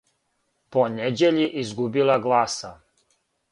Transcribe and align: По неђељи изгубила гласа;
По 0.75 0.85
неђељи 0.93 1.45
изгубила 1.65 2.17
гласа; 2.27 2.75